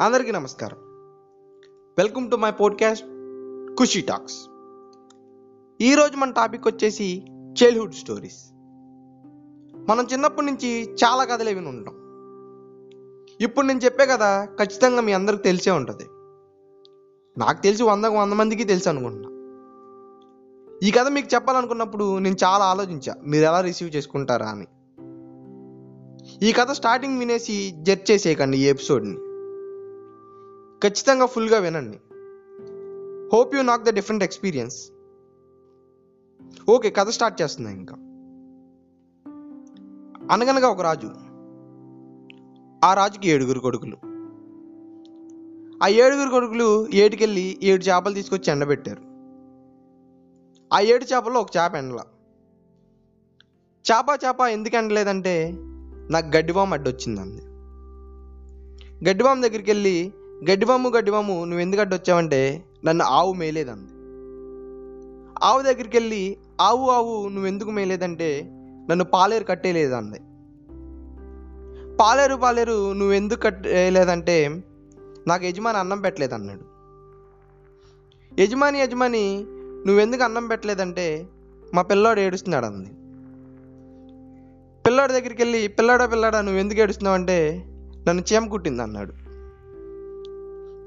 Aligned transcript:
అందరికీ 0.00 0.32
నమస్కారం. 0.32 0.76
Welcome 1.98 2.30
to 2.30 2.36
my 2.36 2.50
podcast 2.50 3.04
Khushi 3.74 4.00
talks 4.00 4.36
ఈరోజు 5.80 6.16
మన 6.16 6.30
టాపిక్ 6.30 6.66
వచ్చేసి 6.66 7.24
చైల్డ్హుడ్ 7.30 7.94
స్టోరీస్ 7.94 8.52
మనం 9.88 10.06
చిన్నప్పటి 10.12 10.46
నుంచి 10.46 10.94
చాలా 10.94 11.24
కథలు 11.24 11.48
విని 11.48 11.68
ఉంటాం. 11.68 11.94
ఇప్పుడు 13.40 13.66
నేను 13.66 13.78
చెప్పే 13.78 14.06
కదా 14.06 14.44
ఖచ్చితంగా 14.44 15.00
మీ 15.00 15.12
అందరికి 15.12 15.42
తెలిసే 15.42 15.70
ఉంటుంది. 15.70 16.04
నాకు 17.40 17.62
తెలిసి 17.62 17.82
వందకు 17.82 18.14
వంద 18.14 18.32
మందికి 18.32 18.64
తెలుసు 18.64 18.88
అనుకుంటున్నా. 18.88 19.30
ఈ 20.82 20.90
కథ 20.90 21.08
మీకు 21.08 21.28
చెప్పాలనుకున్నప్పుడు 21.34 22.18
నేను 22.18 22.36
చాలా 22.44 22.64
ఆలోచించా 22.64 23.14
మీరు 23.24 23.44
ఎలా 23.44 23.60
రిసీవ్ 23.60 23.96
చేసుకుంటారా 23.96 24.46
అని. 24.46 24.66
ఈ 26.48 26.52
కథ 26.52 26.70
స్టార్టింగ్ 26.70 27.18
వినేసి 27.18 27.74
జడ్జ్ 27.82 28.10
చేసేయకండి 28.10 28.58
ఈ 28.58 28.64
ఎపిసోడ్ని 28.64 29.29
ఖచ్చితంగా 30.84 31.26
ఫుల్గా 31.26 31.58
వినండి. 31.58 31.96
Hope 33.36 33.54
you 33.54 33.62
knock 33.62 33.82
the 33.82 33.90
different 33.90 34.24
experience 34.24 34.90
okay 36.68 36.90
కథ 36.90 37.08
స్టార్ట్ 37.08 37.42
చేస్తుంది 37.42 37.72
ఇంకా. 37.72 37.94
అనగనగా 40.34 40.68
ఒక 40.68 40.80
రాజు. 40.80 41.06
ఆ 42.84 42.94
రాజుకి 42.94 43.28
ఏడుగురు 43.28 43.60
కొడుకులు. 43.60 43.96
ఆ 45.84 45.88
ఏడుగురు 45.88 46.30
కొడుకులు 46.30 46.88
ఏటికెళ్ళి 46.94 47.58
ఏడు 47.62 47.82
చేపలు 47.82 48.14
తీసుకొచ్చి 48.14 48.50
ఎండబెట్టారు. 48.50 49.02
ఆ 50.72 50.80
ఏడు 50.80 51.04
చేపల్లో 51.04 51.40
ఒక 51.40 51.48
చేప 51.56 51.74
ఎండల. 51.74 52.00
చేప 53.92 54.18
చేప 54.24 54.40
ఎందుకు 54.40 54.76
ఎండలేదంటే 54.76 55.52
నాకు 56.10 56.36
గడ్డివాం 56.36 56.72
అడ్డొచ్చింది 56.72 57.20
అంది 57.20 57.42
దగ్గరికి 59.48 59.70
వెళ్ళి 59.70 60.12
గడ్డిమాము 60.48 60.88
గడ్డిమాము 60.88 61.44
నువ్వు 61.44 61.60
ఎందుకు 61.60 61.80
అడ్డొచ్చావంటే 61.80 62.64
నన్ను 62.84 63.04
ఆవు 63.04 63.32
మేలేదంది. 63.32 63.90
ఆవు 65.44 65.62
దగ్గరికి 65.62 65.96
వెళ్ళి 65.96 66.36
ఆవు 66.60 66.90
ఆవు 66.90 67.28
నువ్వెందుకు 67.28 67.70
మేలేదంటే 67.70 68.42
నన్ను 68.90 69.04
పాలేరు 69.04 69.44
కట్టేలేదంది. 69.44 70.20
పాలేరు 72.00 72.36
పాలేరు 72.36 72.92
నువ్వెందుకు 72.92 73.40
కట్టేయలేదంటే 73.40 74.48
నాకు 75.26 75.44
యజమాని 75.44 75.78
అన్నం 75.78 76.00
పెట్టలేదు 76.00 76.34
అన్నాడు 76.34 76.64
యజమాని 78.40 78.78
యజమాని 78.78 79.44
నువ్వెందుకు 79.86 80.22
అన్నం 80.22 80.48
పెట్టలేదంటే 80.48 81.28
మా 81.74 81.82
పిల్లోడు 81.82 82.20
ఏడుస్తున్నాడు 82.20 82.66
అంది 82.66 82.90
పిల్లాడి 84.86 85.12
దగ్గరికి 85.12 85.42
వెళ్ళి 85.42 85.68
పిల్లాడా 85.68 86.06
పిల్లాడా 86.06 86.40
నువ్వు 86.40 86.60
ఎందుకు 86.60 86.80
ఏడుస్తున్నావు 86.80 87.14
అంటే 87.14 87.64
నన్ను 88.08 88.22
చీమ 88.32 88.48
కుట్టింది 88.48 88.82
అన్నాడు 88.82 89.29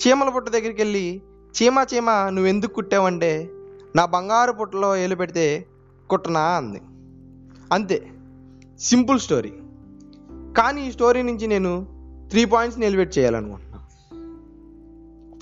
చీమల 0.08 0.30
పుట్ట 0.30 0.50
దగ్గరికి 0.50 0.82
వెళ్ళి 0.82 1.22
చీమ 1.62 1.86
చీమ 1.96 2.12
నువ్వు 2.12 2.46
ఎందుకు 2.46 2.74
కుట్టావంటే 2.74 3.50
నా 3.96 4.06
బంగారు 4.06 4.52
పుట్టలో 4.52 4.96
ఏలు 4.96 5.16
పెడితే 5.16 5.66
కుట్టనా? 6.10 6.42
అంది. 6.42 6.82
అంతే. 7.74 8.12
Simple 8.80 9.20
story. 9.20 9.54
కానీ 10.58 10.88
ఈ 10.88 10.92
స్టోరీ 10.92 11.22
నుంచి 11.22 11.48
నేను 11.48 11.88
త్రీ 12.30 12.46
పాయింట్స్ 12.46 12.82
ఎలివేట్ 12.82 13.18
చేయాలనుకుంటున్నా. 13.18 13.80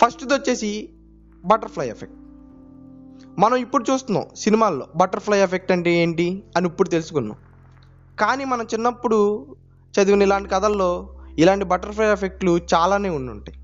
ఫస్ట్ది 0.04 0.34
వచ్చేసి 0.34 0.90
బటర్ఫ్లై 1.46 1.90
ఎఫెక్ట్. 1.90 2.18
మనం 3.40 3.56
ఇప్పుడు 3.56 3.86
చూస్తున్నాం 3.92 4.26
సినిమాల్లో 4.36 4.88
బటర్ఫ్లై 4.96 5.40
ఎఫెక్ట్ 5.40 5.72
అంటే 5.72 5.94
ఏంటి 5.94 6.44
అని 6.58 6.68
ఇప్పుడు 6.68 6.90
తెలుసుకున్నాం. 6.90 7.38
కానీ 8.20 8.46
మనం 8.46 8.64
చిన్నప్పుడు 8.64 9.46
చదివిన 10.00 10.22
ఇలాంటి 10.22 10.50
కథల్లో 10.50 11.18
ఇలాంటి 11.38 11.66
బటర్ఫ్లై 11.66 12.12
ఎఫెక్ట్లు 12.12 12.60
చాలానే 12.74 13.10
ఉండుంటాయి. 13.10 13.61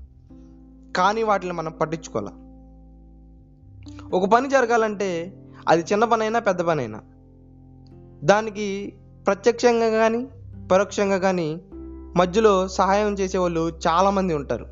కానీ 0.96 1.22
వాటిని 1.22 1.52
మనం 1.52 1.72
పట్టించుకోవాలి? 1.72 2.48
ఒక 4.16 4.28
పని 4.28 4.48
జరగాలంటే 4.48 5.36
అది 5.68 5.82
చిన్న 5.82 6.04
పనైనా 6.04 6.38
పెద్ద 6.38 6.60
పనైనా 6.60 7.00
దానికి 8.24 8.92
ప్రత్యక్షంగా 9.26 9.88
కానీ 9.88 10.28
పరోక్షంగా 10.72 11.18
కానీ 11.18 11.60
మధ్యలో 12.16 12.68
సహాయం 12.68 13.14
చేసేవాళ్ళు 13.14 13.78
చాలామంది 13.88 14.34
ఉంటారు. 14.34 14.66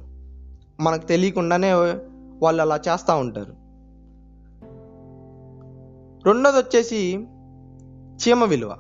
మనకు 0.81 1.07
తెలియకుండానే 1.07 1.73
వాళ్ళు 2.43 2.63
అలా 2.63 2.81
చేస్తూ 2.89 3.17
ఉంటారు. 3.17 3.67
రెండోది 6.29 6.59
వచ్చేసి 6.59 7.27
చీమ 8.17 8.45
విలువ. 8.45 8.77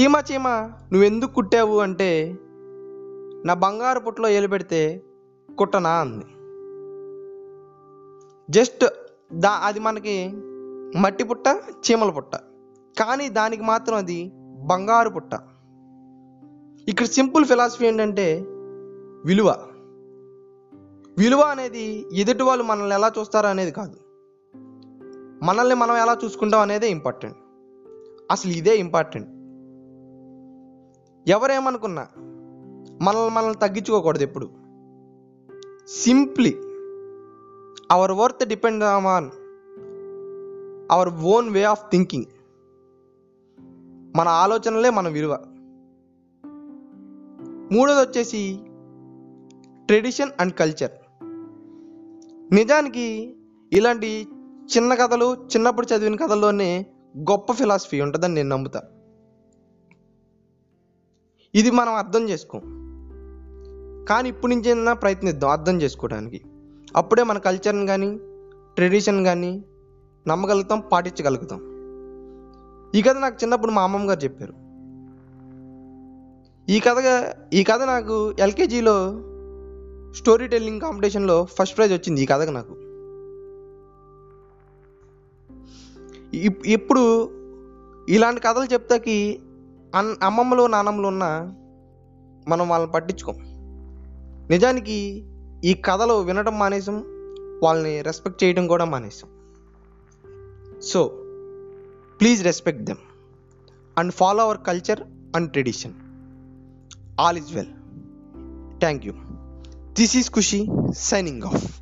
చీమ 0.00 0.22
చీమ 0.32 0.48
నువ్వెందుకు 0.92 1.32
కుట్టావు 1.32 1.80
అంటే 1.80 2.36
నా 3.44 3.54
బంగారు 3.54 4.00
పుట్టలో 4.00 4.28
ఏలు 4.28 4.48
పెడితే 4.48 5.02
కుట్టనా 5.60 5.90
అంది. 5.90 6.24
జస్ట్ 8.52 8.84
దా 9.32 9.50
అది 9.50 9.80
మనకి 9.80 10.30
మట్టి 11.00 11.24
పుట్ట 11.24 11.60
చీమల 11.72 12.10
పుట్ట. 12.10 12.36
కానీ 13.00 13.28
దానికి 13.28 13.62
మాత్రం 13.62 13.96
అది 13.96 14.32
బంగారు 14.66 15.10
పుట్ట. 15.10 15.34
ఇక్కడ 16.88 17.06
సింపుల్ 17.06 17.44
ఫిలాసఫీ 17.44 17.86
ఏంటంటే 17.86 18.44
విలువ. 19.24 19.66
విలువ 21.18 21.40
అనేది 21.40 22.04
ఎదుటి 22.12 22.42
వాళ్ళు 22.42 22.64
మనల్ని 22.64 22.94
ఎలా 22.94 23.12
చూస్తారో 23.18 23.48
అనేది 23.48 23.70
కాదు. 23.70 23.96
మనల్ని 25.44 25.74
మనం 25.74 25.96
ఎలా 25.96 26.16
చూసుకుంటాం 26.24 26.60
అనేదే 26.60 26.90
ఇంపార్టెంట్. 26.90 27.36
అసలు 28.30 28.50
ఇదే 28.50 28.76
ఇంపార్టెంట్. 28.76 29.28
ఎవరేమనుకున్నా 31.30 32.06
మనల్ని 33.02 33.34
మనల్ని 33.34 33.54
తగ్గించుకోకూడదు 33.54 34.22
ఎప్పుడు. 34.22 34.59
Simply 35.96 36.50
our 37.90 38.12
worth 38.12 38.48
depend 38.48 38.84
on 38.84 39.30
our 40.92 41.08
own 41.08 41.50
way 41.50 41.62
of 41.62 41.90
thinking 41.90 42.24
మన 44.16 44.28
ఆలోచనలే 44.28 44.90
మన 44.90 45.08
విలువ. 45.08 45.38
మూడోది 47.72 48.00
వచ్చేసి 48.00 48.58
ట్రెడిషన్ 49.86 50.30
అండ్ 50.40 50.54
కల్చర్ 50.54 50.90
నిజానికి 52.54 53.36
ఇలాంటి 53.72 54.28
చిన్న 54.76 54.94
కథలు 54.94 55.34
చిన్నప్పుడు 55.34 55.94
చదివిన 55.94 56.16
కథల్లోనే 56.16 56.86
గొప్ప 57.18 57.52
ఫిలాసఫీ 57.52 58.00
ఉంటుందని 58.00 58.34
నేను 58.34 58.48
నమ్ముతా. 58.48 58.82
ఇది 61.54 61.70
మనం 61.70 61.94
అర్థం 61.94 62.28
చేసుకోం. 62.28 62.79
కానీ 64.10 64.28
ఇప్పటి 64.28 64.54
నుంచైనా 64.54 64.92
ప్రయత్నిద్దాం 64.92 65.50
అర్థం 65.50 65.82
చేసుకోవడానికి. 65.82 66.40
అప్పుడే 66.96 67.22
మన 67.22 67.38
కల్చర్ని 67.38 67.86
కానీ 67.86 68.18
ట్రెడిషన్ 68.74 69.24
కానీ 69.24 69.64
నమ్మగలుగుతాం 70.28 70.82
పాటించగలుగుతాం. 70.92 71.60
ఈ 72.94 73.02
కథ 73.02 73.16
నాకు 73.18 73.36
చిన్నప్పుడు 73.42 73.70
మా 73.70 73.82
అమ్మమ్మ 73.82 74.10
గారు 74.10 74.20
చెప్పారు. 74.20 74.52
ఈ 76.72 76.80
కథగా 76.80 77.34
ఈ 77.54 77.64
కథ 77.64 77.82
నాకు 77.82 78.32
ఎల్కేజీలో 78.38 79.12
స్టోరీ 80.12 80.48
టెల్లింగ్ 80.48 80.80
కాంపిటీషన్లో 80.80 81.44
ఫస్ట్ 81.44 81.76
ప్రైజ్ 81.76 81.92
వచ్చింది 81.92 82.22
ఈ 82.22 82.26
కథకు 82.26 82.50
నాకు. 82.50 82.74
ఇప్- 86.36 86.66
ఇప్పుడు 86.66 87.30
ఇలాంటి 88.08 88.40
కథలు 88.40 88.64
చెప్తాకి 88.64 89.40
అన్ 89.94 90.16
అమ్మమ్మలు 90.22 90.66
నానమ్మలు 90.66 91.06
ఉన్న 91.06 91.54
మనం 92.48 92.68
వాళ్ళని 92.68 92.92
పట్టించుకోం. 92.92 93.49
నిజానికి 94.50 95.24
ఈ 95.64 95.74
కథలు 95.74 96.14
వినడం 96.14 96.58
మానేసాం 96.58 97.04
వాళ్ళని 97.62 98.02
రెస్పెక్ట్ 98.02 98.44
చేయడం 98.44 98.66
కూడా 98.66 98.84
మానేసాం. 98.84 99.28
So 100.80 101.06
please 102.20 102.44
respect 102.44 102.82
them 102.82 102.98
and 103.98 104.12
follow 104.12 104.42
our 104.42 104.58
culture 104.66 105.00
and 105.36 105.50
tradition 105.50 105.92
all 107.20 107.38
is 107.38 107.54
well 107.54 107.72
thank 108.80 109.06
you 109.06 109.12
this 109.92 110.16
is 110.16 110.30
Khushi 110.30 110.66
signing 110.92 111.42
off 111.42 111.80